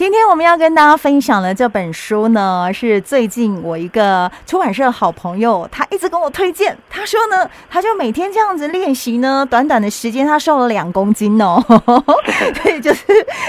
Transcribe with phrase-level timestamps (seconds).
[0.00, 6.74] 今天我们要跟大家分享的这本书呢，是最近我一个出版社的好朋友，他一直跟我推荐。
[6.88, 11.62] 他说呢，他就每天这样子练习呢，短短的时间他瘦了两公斤哦。
[12.62, 13.04] 所以就是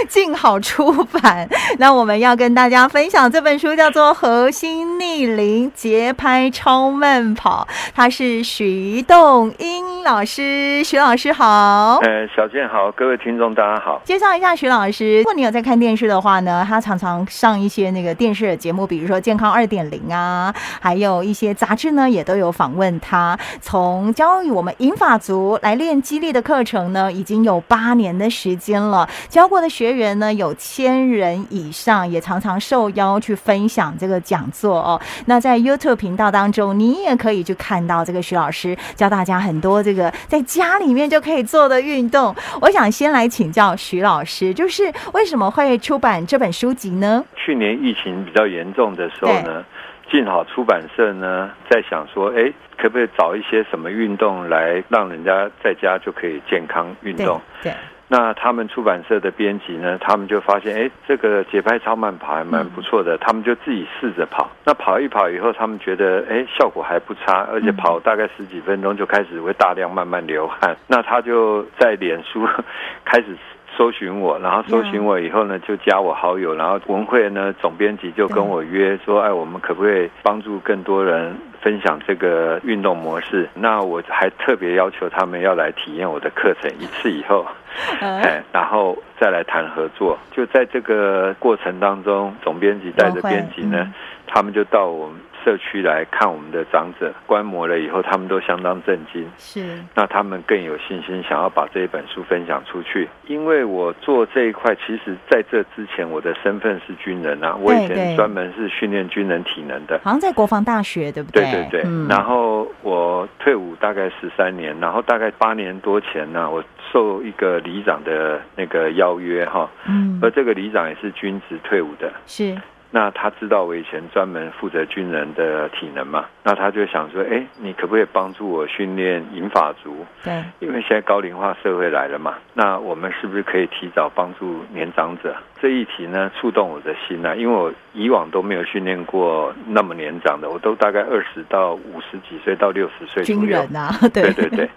[0.09, 1.47] 静好出版。
[1.79, 7.65] 那我们要跟大家分享这本书叫做《核心逆龄节拍超慢跑》，
[7.95, 11.99] 他是徐栋英老师，徐老师好。
[12.02, 14.02] 呃，小健好，各位听众大家好。
[14.04, 16.41] 介绍一下徐老师，如果你有在看电视的话。
[16.42, 23.38] 呢，他常常上一些那个电视的节目，比如说《健康二点零》啊，还有一些杂志呢，也都有访问他。
[23.62, 29.08] 从教育我们银发族来练肌力的课程呢，已经有八年的时间了。
[29.30, 34.99] 教过的学员呢，有千人以上，也常常受邀去分享这个讲座哦。
[35.26, 42.35] 那在 YouTube 频道当中，你也可以去看到这个徐老师教大家很多这个在家里面就可以做的运动。
[42.62, 47.26] 我想先来请教徐老师，就是为什么会出版这本书籍呢？
[47.35, 49.66] 去年疫情比较严重的时候呢，
[50.09, 57.41] 静好出版社呢在想说，哎，可不可以找一些什么运动来让人家在家就可以健康运动？
[57.62, 57.74] 对。
[57.74, 57.76] 对
[58.07, 64.50] 那他们出版社的编辑呢，他们就发现，哎，这个节拍超慢跑还蛮不错的，嗯、他们就自己试着跑。
[64.63, 70.74] 那跑一跑以后，他们觉得，哎，效果还不差，而且跑大概十几分钟就开始会大量慢慢流汗。
[70.88, 72.47] 那他就在脸书
[73.03, 73.35] 开始。
[73.81, 83.50] 搜寻我，然后搜寻我以后呢，就加我好友，然后文慧呢总编辑就跟我约说，哎，我们可不可以帮助更多人分享这个运动模式？
[83.57, 87.44] 那我还特别要求他们要来体验我的课程一次以后，
[88.00, 90.16] 哎，然后再来谈合作。
[90.31, 93.91] 就在这个过程当中，总编辑带着编辑呢，
[94.28, 95.16] 他们就到我们。
[95.44, 99.25] 社区来看我们的长者，观摩了以后，他们都相当震惊。
[99.38, 103.07] 是，那他们更有信心，想要把这一本书分享出去。
[103.28, 107.56] 因为我做这一块，其实在这之前，我的身份是军人啊。
[107.56, 111.44] 我以前专门是训练军人体能的，好像在国防大学，对不对？
[111.44, 111.81] 对对对。
[111.85, 122.56] 嗯、然后我退伍大概十三年，然后大概八年多前呢，我受一个里长的那个邀约哈，嗯，而这个里长也是军职退伍的，是。
[122.91, 126.25] 那他知道我以前专门负责军人的体能嘛？
[126.44, 130.06] 那他就想说，哎，你可不可以帮助我训练银发族？
[130.24, 132.35] 对，因为现在高龄化社会来了嘛。
[132.53, 135.35] 那我们是不是可以提早帮助年长者？
[135.62, 143.42] 这一题呢，触动我的心啊，因为我以往都没有训练过那么年长的，我都大概二十到五十几岁到六十岁左右。
[143.42, 144.70] 军人啊， 对对对对。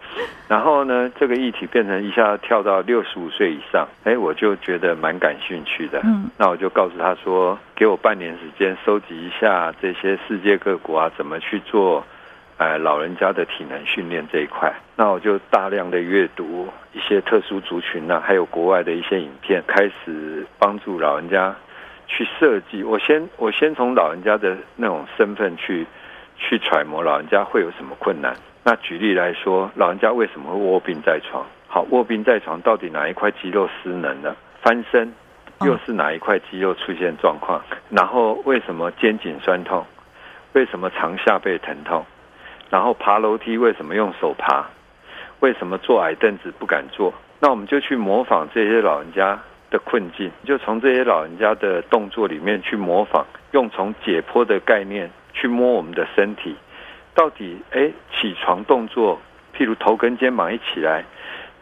[0.46, 6.00] 然后呢，这个议题变成一下跳到六十五岁以上，哎，我就觉得蛮感兴趣的。
[6.04, 12.04] 嗯，那我就告诉他说，给我半年时间，收集一下这些世界各国啊怎么去做，
[12.56, 14.72] 呃，老人家的体能训练这一块。
[14.96, 21.54] 那我就大量的阅读一些特殊族群啊，还有国外的一些影片，开始帮助老人家
[22.06, 22.84] 去设计。
[22.84, 25.84] 我先我先从老人家的那种身份去
[26.36, 28.36] 去揣摩老人家会有什么困难。
[28.62, 31.44] 那举例来说，老人家为什么会卧病在床？
[31.66, 34.36] 好，卧病在床到底哪一块肌肉失能了？
[34.62, 35.12] 翻身
[35.62, 37.60] 又是哪一块肌肉出现状况？
[37.90, 39.84] 然后为什么肩颈酸痛？
[40.52, 42.06] 为什么长下背疼痛？
[42.74, 44.64] 然后爬楼梯为什么用手爬？
[45.38, 47.14] 为什么坐矮凳子不敢坐？
[47.38, 49.38] 那我们就去模仿这些老人家
[49.70, 56.56] 的困境，就从这些老人家的动作里面去模仿，用从解剖的概念去摸我们的身体。
[57.14, 59.20] 到底哎，起床动作，
[59.56, 61.04] 譬如头跟肩膀一起来，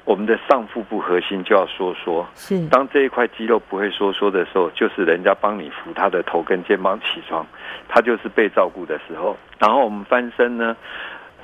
[0.04, 2.26] 我们的上腹部核心就要收缩。
[2.34, 7.46] 是，当这一块肌肉不会收缩的时候，就是人家帮你扶他的头跟肩膀起床，
[7.88, 9.36] 他就是被照顾的时候。
[9.58, 10.76] 然后我们翻身呢，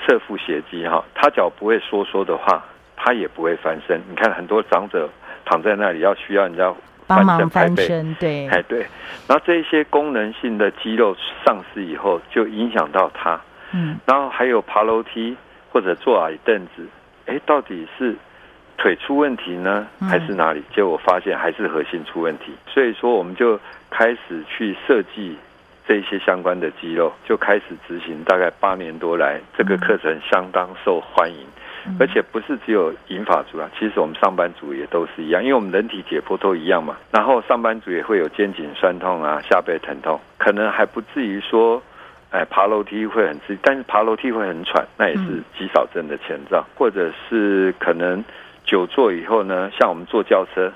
[0.01, 2.65] 侧腹斜肌哈，他脚不会收缩的话，
[2.97, 4.01] 他也不会翻身。
[4.09, 5.09] 你看很多长者
[5.45, 6.75] 躺在那里，要需要人家
[7.07, 8.81] 帮忙翻身对，哎对。
[9.29, 13.41] 然后这一些功能性的肌肉丧失以后，就影响到他。
[13.73, 15.37] 嗯，然后还有爬楼梯
[15.71, 16.85] 或者坐矮凳子，
[17.27, 18.17] 哎，到底是
[18.79, 20.63] 腿出问题呢，还是哪里？
[20.75, 22.55] 结果我发现还是核心出问题。
[22.67, 23.59] 所以说，我们就
[23.91, 25.37] 开始去设计
[25.87, 28.23] 这些相关的肌肉，就开始执行。
[28.25, 31.45] 大概八年多来，这个课程相当受欢迎，
[31.99, 36.97] 而且不是只有银发族啊，其实我们上班族也都是一样，因为我们人体解剖都一样嘛。
[37.11, 41.83] 然后上班族也会有肩颈酸痛啊、下背疼痛，可能还不至于说。
[42.31, 48.23] 哎，爬楼梯会很刺激，但是爬楼梯会很喘，那也是肌少症的前兆，嗯、或者是可能
[48.69, 50.71] 久坐以后呢，像我们坐轿车，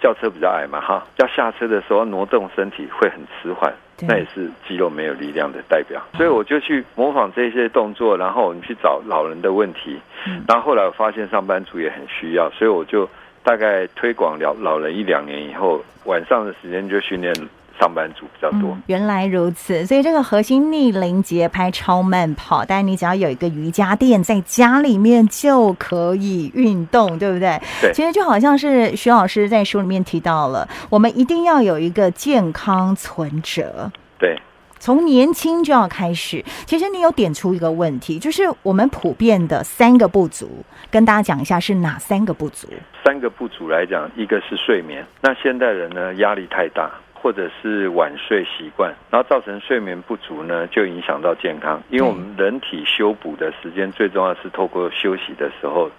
[0.00, 3.70] 轿车比较矮嘛，哈，要下车的时候挪动身体会很迟缓，
[4.00, 6.02] 那也是肌肉没有力量的代表。
[6.16, 10.00] 所以我就去模仿这些动作，然后我们去找老人的问题，
[10.48, 13.06] 然后后来我发现上班族也很需要，所以我就
[13.42, 17.34] 大概推广了老人一两年以后，晚上的时间就训练。
[17.78, 18.70] 上班族比较多。
[18.70, 27.60] 嗯，原来如此，所以这个核心逆龄节拍超慢跑，但你只要有一个瑜伽垫，在家里面就可以运动，对不对？
[27.80, 33.90] 对，其实就好像是徐老师在书里面提到了，我们一定要有一个健康存折。
[34.18, 34.38] 对，
[34.78, 36.44] 从年轻就要开始。
[36.66, 42.68] 其实你有点出一个问题，就是我们普遍的三个不足，跟大家讲一下是哪三个不足？
[43.04, 46.90] 三个不足来讲，一个是睡眠，那现代人呢，压力太大。
[47.24, 51.82] 或者是晚睡习惯，然后造成睡眠不足呢，就影响到健康。
[51.88, 55.90] 因为我们人体修补的时间最重要是透过休息的时候，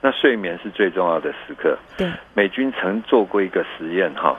[0.00, 1.78] 那睡眠是最重要的时刻。
[1.96, 4.36] 对，美军曾做过一个实验哈，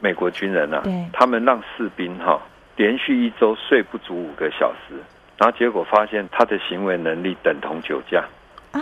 [0.00, 0.82] 美国军人啊，
[1.12, 2.42] 他们让士兵哈
[2.74, 4.96] 连续一周睡不足五个小时，
[5.36, 8.24] 然后结果发现他的行为能力等同酒驾。
[8.72, 8.80] 啊，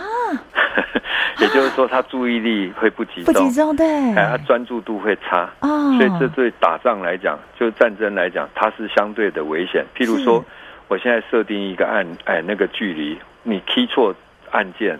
[1.39, 3.85] 也就是说，他注意力会不集中，不集中，对，
[4.15, 9.85] 哎，他专注度会差，哦，所以这对打仗来讲，就战争来讲，它是相对的危险。
[9.95, 10.43] 譬如说，
[10.87, 14.11] 我现在设定一个按，哎，那个距离，你 key 错
[14.49, 14.97] 按键，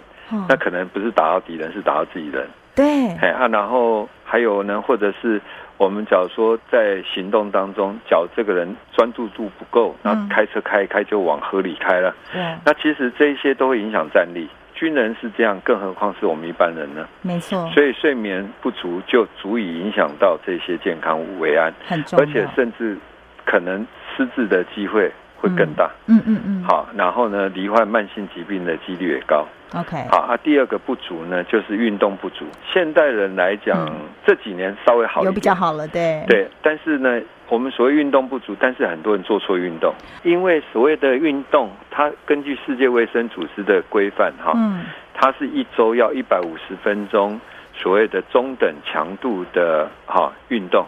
[0.47, 2.47] 那可能不是打到敌人，是打到自己人。
[2.75, 5.41] 对，哎啊，然后还有呢，或者是
[5.77, 14.47] 我们假如说在行动当中，假如这个人专注度不够，然后开车开一开就往河里开了，对，那其实这一些都会影响战力。
[14.77, 17.07] 军人是这样，更何况是我们一般人呢？
[17.23, 22.95] 没错，所以睡眠不足就足以影响到这些健康维安，很重要，而且甚至
[23.43, 23.85] 可能
[24.15, 25.89] 失智的机会会更大。
[26.07, 26.63] 嗯嗯嗯。
[26.63, 29.45] 好，然后呢，罹患慢性疾病的几率也高。
[29.73, 29.97] OK。
[30.09, 32.45] 好啊，第二个不足呢，就是运动不足。
[32.73, 33.93] 现代人来讲，嗯、
[34.25, 37.21] 这几年稍微好一点，有比较好了，对对，但是呢。
[37.49, 39.93] 我们所谓运动不足，但是很多人做错运动，
[40.23, 47.39] 因为所谓的运动，它根据世界卫生组织的规范，哈，嗯，它是一周要一百五十分钟，
[47.73, 50.85] 所谓的中等强度的哈运动。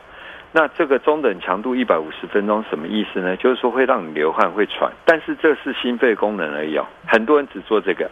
[0.51, 3.35] 那这个中等强度一百五十分钟什么意思呢？
[3.37, 6.85] 就是说会让你流汗、会喘，但是这是心肺功能而已哦。
[7.05, 8.09] 很多人只做这个。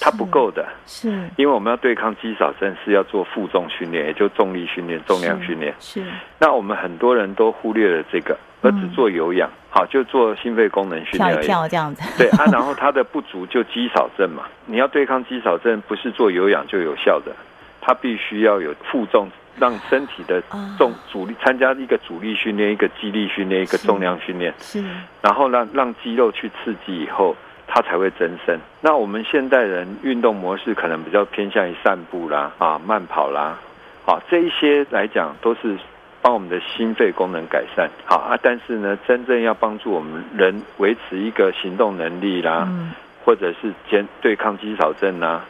[0.00, 5.74] 它不够的，是，因为我们要对抗肌少症，是要做负重训练，也就重力训练、重量训练。
[5.78, 6.02] 是，
[6.38, 11.46] 那我们很多人都忽略了这个，而只做有氧，好，就做心肺功能训练而已。
[11.46, 12.02] 跳这样子。
[12.16, 14.44] 对啊，然后它的不足就肌少症嘛。
[14.64, 17.30] 你要对抗肌少症，不是做有氧就有效的，
[17.82, 19.28] 它必须要有负重，
[19.58, 20.42] 让身体的
[20.78, 24.52] 重阻力参加一个阻力训练、一个肌力训练、一个重量训练。
[24.60, 24.84] 是，
[25.20, 27.36] 然后让让肌肉去刺激以后。
[27.74, 28.58] 它才会增生。
[28.82, 33.56] 那我们现代人运动模式可能比较偏向于散步啦、啊慢跑啦，
[34.04, 35.78] 好这一些来讲都是
[36.20, 37.88] 帮我们的心肺功能改善。
[38.04, 42.68] 好啊，但是呢，真正要帮助我们人维持一个行动能力啦，
[43.24, 45.42] 或者是兼对抗肌少症啦。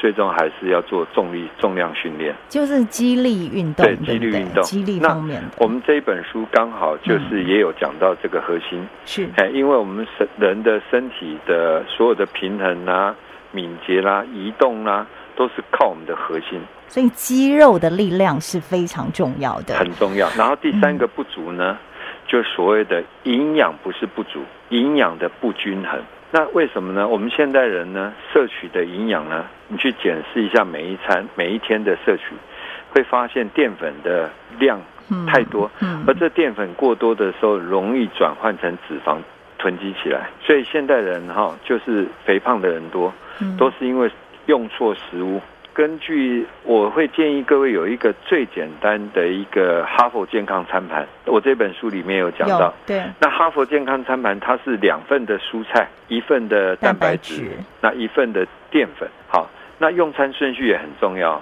[0.00, 5.42] 最终还是要做重力重量训练，就是肌力运动，对，肌力运动，肌力方面。
[5.58, 13.14] 我们这一本书刚好就是也有讲到这个核心，是，哎，因为我们身人的身体的所有的平衡啊、
[13.52, 15.06] 敏捷啦、移动啦，
[15.36, 16.58] 都是靠我们的核心。
[16.88, 20.30] 所以肌肉的力量是非常重要的，很重要。
[20.30, 21.76] 然后第三个不足呢，
[22.26, 26.00] 就所谓的营养不是不足，营养的不均衡。
[26.32, 27.08] 那为什么呢？
[27.08, 32.34] 我们现代人呢，摄取的营养呢，你去检视一下每一餐、每一天的摄取，
[32.90, 34.80] 会发现淀粉的量
[35.26, 35.68] 太多，
[36.06, 39.18] 而这淀粉过多的时候，容易转换成脂肪
[39.58, 40.28] 囤积起来。
[40.40, 43.12] 所以现代人哈，就是肥胖的人多，
[43.58, 44.08] 都是因为
[44.46, 45.40] 用错食物。
[45.80, 52.70] 根据我会建议各位有一个最简单的一个哈佛健康餐盘，我这本书里面有讲到。
[52.86, 59.08] 对，那哈佛健康餐盘它是两份的蔬菜，一份的蛋白质，那一份的淀粉。
[59.26, 61.40] 好，那用餐顺序也很重要。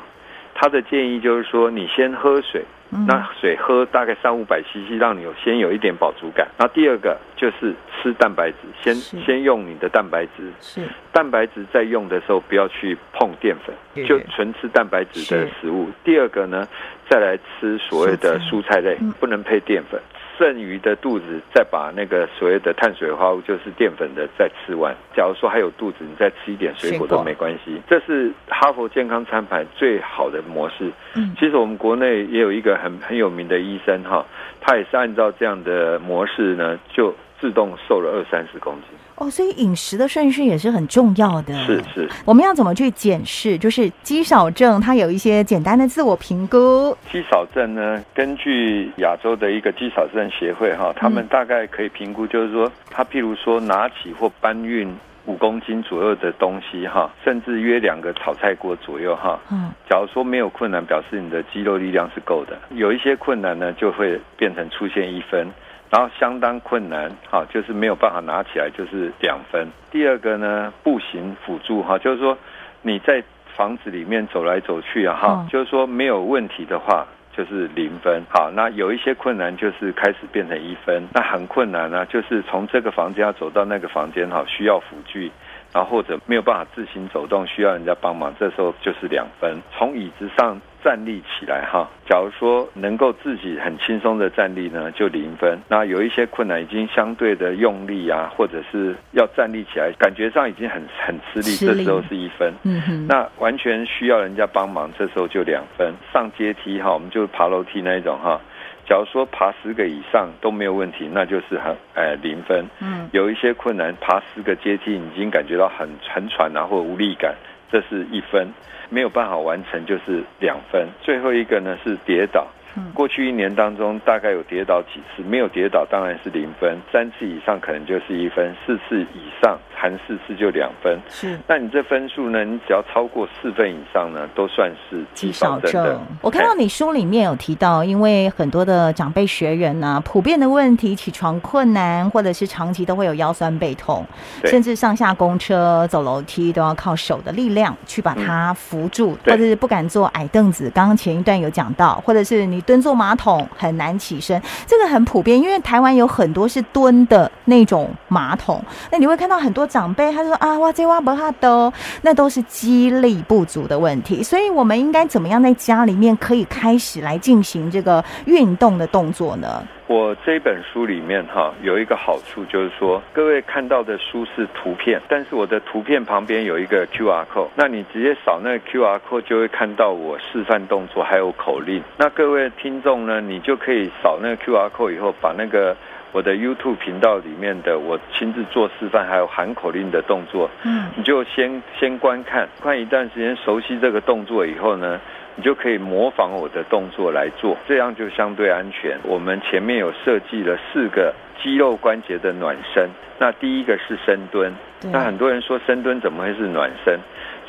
[0.55, 2.65] 他的建议就是说，你先喝水。
[2.91, 6.49] 那水喝大概三五百 CC，让你有先有一点饱足感。
[6.59, 10.51] 那第二个就是吃蛋白质，先先用你的蛋白质。
[10.61, 10.81] 是
[11.13, 13.75] 蛋白质在用的时候不要去碰淀粉，
[14.07, 15.91] 就纯吃蛋白质的食物。
[16.03, 16.67] 第二个呢，
[17.11, 20.01] 再来吃所谓的蔬菜类，不能配淀粉。
[20.39, 24.95] 剩余的肚子再把那个所谓的碳水化合物，就是淀粉的再吃完。
[25.17, 27.81] 假如说还有肚子，你再吃一点水果都没关系。
[27.89, 30.93] 这是哈佛健康餐盘最好的模式。
[31.15, 34.25] 嗯，其实我们国内也有一个很很有名的医生哈，
[34.61, 38.91] 他也是按照这样的模式呢，就自动瘦了二三十公斤。
[39.19, 41.53] 哦，所以饮食的顺序也是很重要的。
[41.65, 43.59] 是是，我们要怎么去检视？
[43.59, 46.97] 就是肌少症，它有一些简单的自我评估。
[47.11, 54.89] 肌少症呢，根据亚洲的一个肌少症协会哈，他们大概可以评估，就是说，他譬如说拿起或搬运
[55.27, 59.39] 五公斤左右的东西哈，甚至约两个炒菜锅左右哈。
[59.51, 62.57] 嗯，假如说没有困难，表示你的肌肉力量是够的。
[62.71, 65.47] 有一些困难呢，就会变成出现一分，
[65.91, 69.69] 然后相当困难哈，就是没有办法拿起来，就是两分。
[69.91, 72.37] 第二个呢，步行辅助哈，就是说
[72.83, 73.23] 你在
[73.57, 77.07] 房子里面走来走去啊哈，就是说没有问题的话。
[77.31, 85.31] 就是零分，好，那有一些困难就是开始变成一分，那很困难呢，就是从这个房间要走到那个房间哈，需要辅具。
[85.73, 89.61] 然后或者没有办法自行走动，需要人家帮忙，这时候就是两分。
[89.77, 95.59] 从椅子上站立起来哈，假如说能够自己很轻松的站立呢，就零分。
[95.69, 102.53] 那有一些困难，已经相对的用力啊，或者是要站立起来，感觉上已经很很吃力，这时候是一分。
[102.63, 103.07] 嗯哼。
[103.07, 105.93] 那完全需要人家帮忙，这时候就两分。
[106.13, 108.41] 上阶梯哈，我们就爬楼梯那一种哈。
[108.89, 112.65] 假如说爬十个以上都没有问题，那就是很哎零分。
[112.81, 117.35] 嗯，有一些困难，爬十个阶梯已经感觉到很很喘啊，或无力感，
[117.71, 118.49] 这是一分。
[118.89, 120.89] 没有办法完成就是两分。
[121.03, 122.47] 最后一个呢是跌倒。
[122.95, 125.23] 过去一年当中，大概有跌倒几次？
[125.23, 130.99] 没有跌倒当然是零分，三次以上可能就是一分，四次以上含四次就两分。
[131.09, 132.45] 是，那你这分数呢？
[132.45, 136.01] 你只要超过四分以上呢，都算是极少症。
[136.21, 144.07] 我看到你书里面有提到，因为很多的长辈学员呢、啊，普遍的问题，起床困难，或者是长期都会有腰酸背痛，
[144.45, 150.71] 甚至上下公车、走楼梯都要靠手的力量去把它扶住，嗯、或者是不敢坐矮凳子。
[150.75, 152.63] 刚刚前一段有讲到，或者是你。
[152.69, 158.63] 蹲坐马桶很难起身，这个很普遍，因为台湾有很多是蹲的那种马桶。
[158.93, 161.73] 那你会看到很多长辈，他说啊，哇这哇不哈的，
[162.03, 164.23] 那都是肌力不足的问题。
[164.23, 169.63] 所以，我们应该怎么样在家里面可以开始来进行这个运动的动作呢？
[169.87, 181.83] 我这本书里面哈有一个好处，就是说各位看到的书是图片，但是我的图片旁边有一个 QR code，那你直接扫那个 QR code 就会看到我示范动作还有口令。
[181.97, 185.75] 那各位听众呢，你就可以扫那个 QR code 以后，把那个
[186.13, 195.01] 我的 YouTube 频道里面的我亲自做示范还有喊口令的动作，嗯，你就先先观看，看一段时间熟悉这个动作以后呢。
[195.41, 198.99] 你就可以模仿我的动作来做，这样就相对安全。
[199.05, 202.89] 我们前面有设计了四个肌肉关节的暖身，
[203.21, 204.53] 那第一个是深蹲。
[204.91, 206.99] 那很多人说深蹲怎么会是暖身？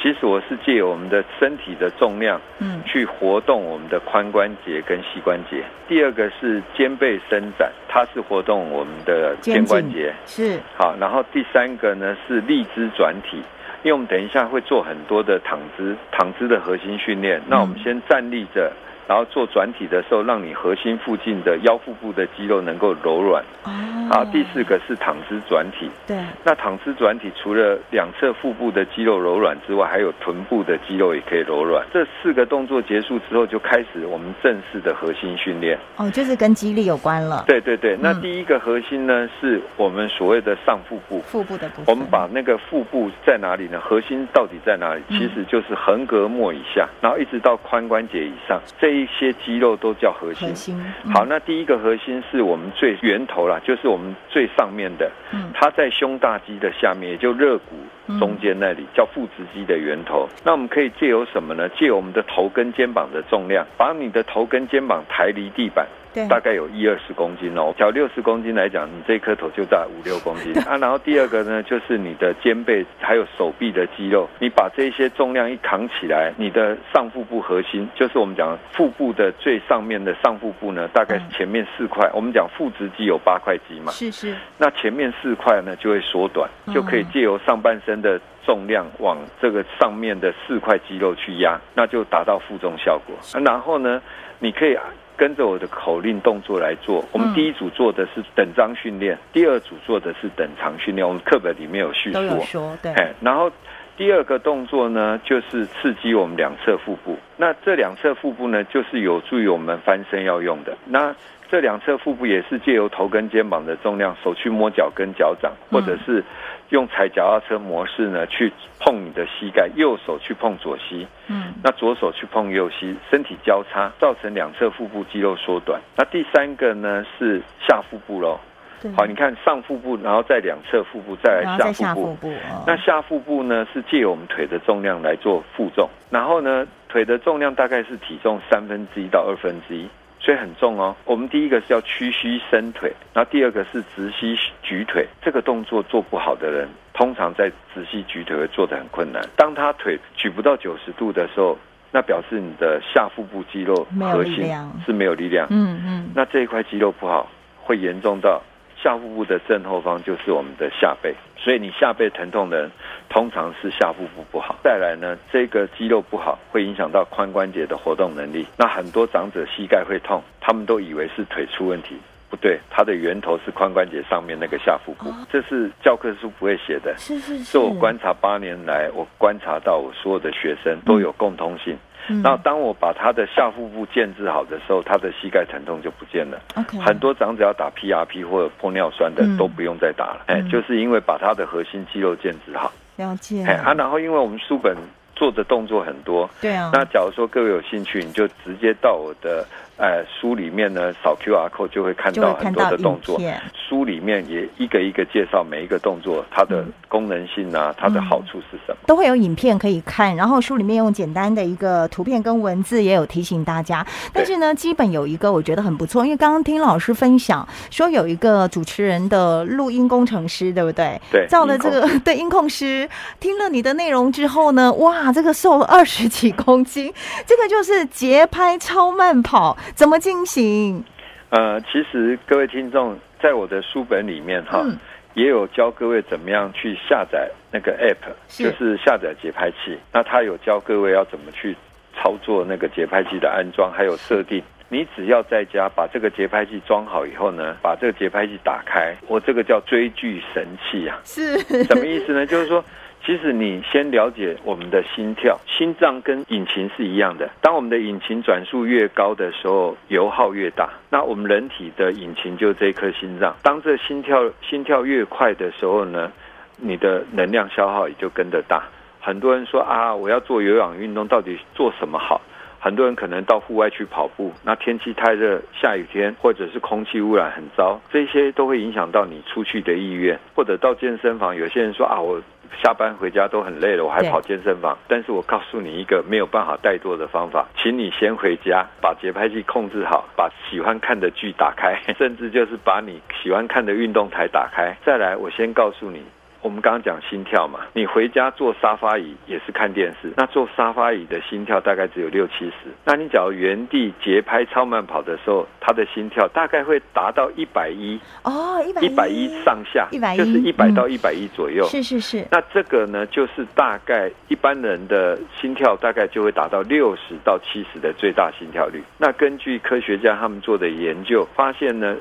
[0.02, 5.64] 其实我是借由我们的身体的重量，嗯，去活动我们的髋关节跟膝关节。
[5.88, 10.14] 第二个是肩背伸展，它是活动我们的肩关节。
[10.26, 10.58] 是。
[10.78, 13.44] 好，然后第三个呢是立姿转体。
[13.84, 17.42] 因为我们等一下会做很多的躺姿，躺姿的核心训练。
[17.48, 18.72] 那我们先站立着。
[19.10, 23.44] 然后做转体的时候，让你核心附近的腰腹部的肌肉能够柔软。
[23.64, 23.72] 哦。
[24.08, 25.90] 好，第四个是躺姿转体。
[26.06, 26.16] 对。
[26.44, 31.84] 那躺姿转体除了两侧腹部的肌肉柔软之外，还有臀部的肌肉也可以柔软。
[31.92, 35.76] 这四个动作结束之后，就开始我们正式的核心训练。
[35.98, 37.44] 哦，就是跟肌力有关了。
[37.48, 37.98] 对对对。
[38.00, 41.20] 那第一个核心呢，是我们所谓的上腹部。
[41.22, 41.86] 腹部的部分。
[41.88, 43.80] 我们把那个腹部在哪里呢？
[43.80, 45.02] 核心到底在哪里？
[45.10, 48.99] 其实就是横膈膜以下，然后一直到髋关节以上这一。
[49.02, 50.48] 一些肌肉都叫核心。
[50.48, 60.28] 核心嗯、好，那第一个核心是我们最源头啦，就是我们最上面的，嗯、它在胸大肌的下面，也就肋骨中间那里，叫腹直肌的源头。
[60.44, 61.70] 那我们可以借由什么呢？
[61.70, 65.88] 借由我们的头跟肩膀的重量，把你的头跟肩膀抬离地板。
[66.14, 67.74] 对，大概有一二十公斤哦。
[67.78, 70.78] 小六十公斤来讲，你这颗头就在五六公斤 啊。
[70.78, 82.10] 然后第二个呢，就是你的肩背还有手臂的肌肉，你把这些重量一扛起来，你的上腹部核心，就是我们讲腹部的最上面的上腹部呢，大概是前面四块。
[82.14, 84.36] 我们讲腹直肌有八块肌嘛，是是。
[84.58, 93.16] 那前面四块呢，就会缩短，就可以借由上半身的重量往这个上面的四块肌肉去压，那就达到负重效果。
[93.42, 94.02] 然后呢，
[94.40, 94.78] 你可以。
[95.20, 97.04] 跟着我的口令动作来做。
[97.12, 101.06] 我们第一组做的是等张训练，第二组做的是等长训练。
[101.06, 102.14] 我们课本里面有叙述。
[102.14, 102.94] 都有说，对。
[103.20, 103.52] 然后
[103.98, 107.18] 第二个动作呢，就是刺激我们两侧腹部。
[107.36, 110.78] 那这两侧腹部呢，就是有助于我们翻身要用的。
[110.86, 111.14] 那
[111.52, 116.24] 这两侧腹部也是借由头跟肩膀的重量，手去摸脚跟脚掌，或者是。
[116.70, 125.82] 用踩脚踏车模式呢，去碰你的膝盖，右手去碰左膝，嗯，那左手去碰右膝，身体交叉，造成两侧腹部肌肉缩短。
[125.96, 128.40] 那第三个呢是下腹部喽，
[128.82, 131.74] 对好，你看上腹部，然后在两侧腹部，再来下腹部。
[131.74, 139.90] 下腹部哦、那下腹部呢是借我们腿的重量来做负重，然后呢腿的重量大概是体重三分之一到二分之一。
[140.30, 140.96] 所以很重哦。
[141.06, 145.08] 我们第一个是要屈膝伸腿，然后第二个是直膝举腿。
[145.24, 149.28] 这个动作做不好的人，通常在直膝举腿会做得很困难。
[149.36, 151.58] 当他腿举不到九十度的时候，
[151.92, 154.48] 那表示你的下腹部肌肉核心
[154.86, 155.48] 是没有力量。
[155.50, 156.12] 嗯嗯。
[156.14, 157.28] 那这一块肌肉不好，
[157.64, 158.40] 会严重到
[158.82, 161.14] 下腹部的正后方就是我们的下背。
[161.38, 162.72] 所以你下背疼痛的人，
[163.08, 164.56] 通常是下腹部不好。
[164.64, 168.46] 再来呢，这个肌肉不好会影响到髋关节的活动能力。
[168.58, 171.96] 那很多长者膝盖会痛，他们都以为是腿出问题。
[172.30, 176.94] 不对，它的源头是髋关节上面那个下腹部，这是教科书不会写的。
[176.98, 181.76] 是是是，是我观察八年来，我观察到我所有的学生都有共通性。
[182.08, 186.40] 那当我把他的下腹部建置好的时候，他的膝盖疼痛就不见了。
[186.84, 190.24] 很多长者要打 PRP 或者玻尿酸的都不用再打了。
[190.28, 192.72] 哎，就是因为把他的核心肌肉建置好。
[192.96, 193.44] 了解。
[193.46, 194.76] 哎啊，然后因为我们书本
[195.16, 196.72] 做的动作很多，对啊。
[196.74, 199.46] 那假如说各位有兴趣，你就直接到我的。
[199.80, 203.18] 哎，书里面呢，扫 QR code 就会看到很多的动作。
[203.54, 210.14] 书里面也一个一个介绍每一个动作它的功能性啊，它的好处是什么，都会有影片可以看。
[210.16, 213.86] 然后书里面用简单的一个图片跟文字也有提醒大家。
[214.12, 221.00] 但是呢，基本有一个我觉得很不错，因为刚刚听老师分享说有一个主持人的录音工程师，对不对？
[221.10, 222.90] 对，照了这个 对音控师
[223.22, 226.94] 听了你的内容之后呢，哇，这个瘦了二十几公斤，
[227.26, 229.56] 这个就是节拍超慢跑。
[229.76, 230.84] 怎么进行？
[231.30, 234.78] 呃，其实各位听众，在我的书本里面哈，嗯、
[235.14, 239.78] 也有教各位怎么样去下载那个 app，是就是下载节拍器。
[239.94, 241.56] 那他有教各位要怎么去
[241.96, 244.42] 操作那个节拍器的安装，还有设定。
[244.70, 252.26] 你只要在家把这个节拍器装好以后呢，把这个节拍器打开，我这个叫追剧神器啊，是什么意思呢？
[252.26, 252.64] 就是说。
[253.10, 257.28] 其实你先了解我们的心跳，心脏跟引擎是一样的。
[257.42, 260.70] 当我们的引擎转速越高的时候，油耗越大。
[260.92, 263.36] 那我们人体的引擎就这一颗心脏。
[263.42, 266.12] 当这心跳心跳越快的时候呢，
[266.58, 268.62] 你的能量消耗也就跟着大。
[269.02, 272.22] 很多人说啊，我要做有氧运动，到底做什么好？
[272.60, 280.20] 很多人可能到户外去跑步，那天气太热，下雨天或者是空气污染很糟，这些都会影响到你出去的意愿。
[280.36, 282.22] 或者到健身房，有些人说啊，我。
[282.64, 284.76] 下班回家都很累了，我还跑健身房。
[284.88, 294.76] 但是我告诉你一个没有办法怠惰的方法，请你先回家，把节拍器控制好，把喜欢看的剧打开， 甚至就是把你喜欢看的运动台打开。
[294.84, 296.02] 再来，我先告诉你。
[296.42, 312.26] 我们刚刚讲心跳嘛，你回家坐沙发椅也是看电视，那坐沙发椅的心跳大概只有六七十，那你只要原地节拍超慢跑的时候，他的心跳大概会达到一百一哦，一百一百一上下，一百一就是一百到一百一左右，是是是。
[312.32, 318.82] 那这个呢，就是大概一般人的心跳大概就会达到六十到七十的最大心跳率。
[318.98, 321.98] 那根据科学家他们做的研究发现呢。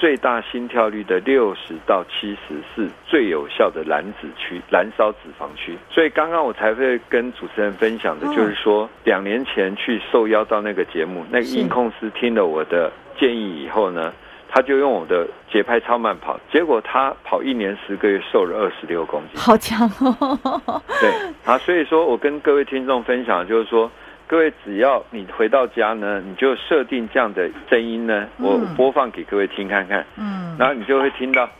[0.00, 5.76] 最大心跳率的六十到七十是最有效的燃脂区、燃烧脂肪区。
[5.90, 14.10] 所以刚刚我才会跟主持人分享的，就是说两年前去受邀到那个节目，那个音控师听了我的建议以后呢，
[14.48, 20.82] 他就用我的节拍超慢跑，结果他跑一年十个月瘦了二十六公斤，好强哦！
[20.98, 21.10] 对
[21.44, 23.90] 啊，所以说我跟各位听众分享，就是说。
[24.30, 30.06] 各位，只要你回到家呢，你就设定这样的声音呢，我播放给各位听看看。
[30.16, 31.50] 嗯，然后你就会听到，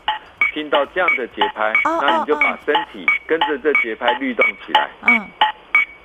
[0.53, 4.89] 听到这样的节拍，那你就把身体跟着这节拍律动起来。
[5.05, 5.19] 嗯，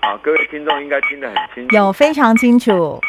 [0.02, 3.00] 好，各位听众应该听得很清楚，有非常清楚。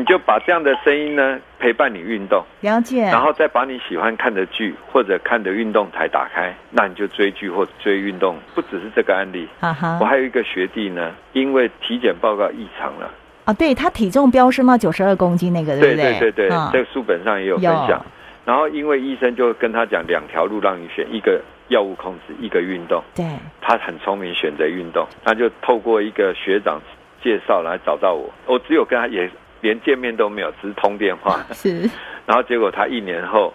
[0.00, 8.38] 你就把这样的声音呢陪伴你运动，了解，然后再把你喜欢看的剧或者看的运动台打开，那你就追剧或追运动。
[8.54, 13.10] 不只是这个案例，啊哈，我还有一个学弟呢，因为体检报告异常了，
[13.44, 16.18] 啊，对他体重飙升到九十二公斤那个，对不对？
[16.18, 18.02] 对对对对，这个书本上也有分享。
[18.46, 23.04] 然后因为医生就跟他讲两条路让你选，一个药物控制，一个运动。
[23.14, 23.26] 对，
[23.60, 26.80] 他很聪明，选择运动，他就透过一个学长
[27.22, 29.30] 介绍来找到我，我只有跟他也。
[29.60, 31.44] 连见面都没有，只是通电话。
[31.52, 31.88] 是，
[32.26, 33.52] 然后结果他一年后，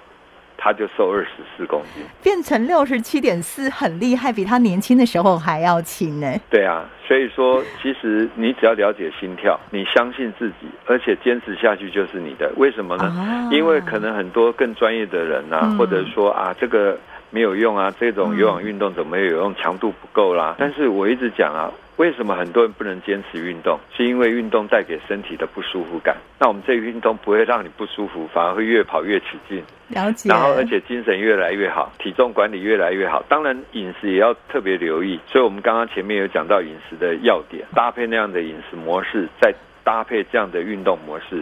[0.57, 6.27] 他就瘦二十四公斤，变成六十七点四，很厉害，比他年轻的时候还要轻呢。
[6.49, 12.51] 对啊，所以说其实你只要了解心跳，你相信自己，而且坚持下去就是你的。
[12.57, 13.05] 为什么呢？
[13.05, 16.97] 啊、因为可能很多更专业的人啊，嗯、或者说啊，这个
[17.29, 19.55] 没有用啊，这种有氧运动怎么有用？
[19.55, 20.55] 强度不够啦。
[20.57, 21.71] 但是我一直讲啊。
[21.97, 23.79] 为什么很多人不能坚持运动？
[23.95, 26.17] 是因为运动带给身体的不舒服感。
[26.37, 29.63] 那我们这个运动不会让你不舒服，反而会越跑越起劲。
[29.87, 30.29] 了解。
[30.29, 33.23] 然后而且精神越来越好，体重管理越来越好。
[33.29, 35.19] 当然饮食也要特别留意。
[35.25, 39.53] 所以我们刚刚前面有讲到饮食的要点，搭配那样的饮食模式，再
[39.83, 41.41] 搭配这样的运动模式，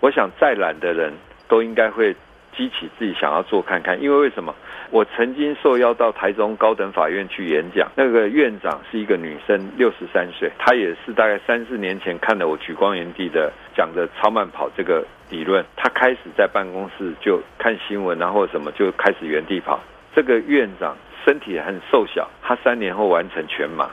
[0.00, 1.14] 我想再懒的人
[1.48, 2.14] 都应该会
[2.56, 4.00] 激起自己想要做看看。
[4.02, 4.54] 因为为什么？
[4.90, 19.80] 我曾经受邀到台中高等法院去演讲，那个院长是一个女生，六十三岁，她也是大概三四年前看了我举光原地的讲的超慢跑这个理论，她开始在办公室就看新闻，然后什么就开始原地跑。
[20.14, 23.90] 这个院长身体很瘦小，他三年后完成全马。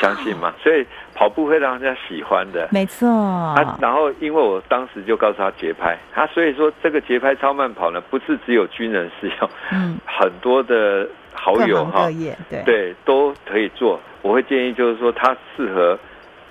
[0.00, 0.52] 相信吗？
[0.62, 3.08] 所以跑步会让人家喜欢的，没错。
[3.08, 12.08] 啊，然后因为我当时就告诉他节拍，他所以说这个节拍超慢跑呢，不是只有军人适用，嗯， 很多的好友哈，
[12.48, 14.00] 对对都可以做。
[14.22, 15.98] 我会建议就是说，他适合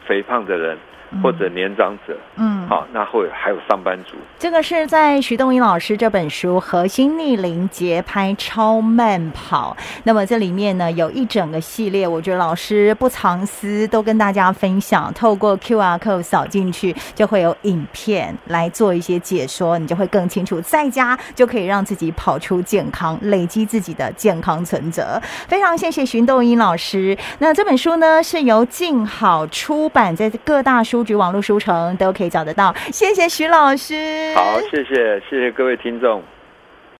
[0.05, 0.77] 肥胖的人。
[1.21, 4.15] 或者年长者，嗯，好，那会还有上班族。
[4.39, 9.75] 这个是在徐东英老师这本书《核心逆龄节拍超慢跑》。
[10.05, 15.13] 那么这里面呢，有一整个系列，我觉得老师不藏私，都跟大家分享。
[15.13, 20.61] 透过 QR code 扫进去，就会有影片来做一些解说，你就会更清楚。
[20.61, 25.21] 在家就可以让自己跑出健康，累积自己的健康存折。
[25.49, 27.17] 非常谢谢徐东英老师。
[27.39, 31.01] 那这本书呢，是由静好出版，在各大书。
[31.01, 32.53] 局、网络书城都可以找得
[32.91, 34.33] 谢谢徐老师。
[34.35, 36.21] 好，谢谢，谢谢各位听众。